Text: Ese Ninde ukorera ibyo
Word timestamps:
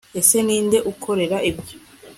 Ese 0.19 0.37
Ninde 0.47 0.77
ukorera 0.91 1.37
ibyo 1.49 1.75